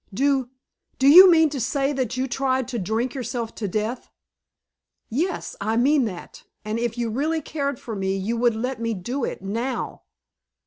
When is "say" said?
1.59-1.93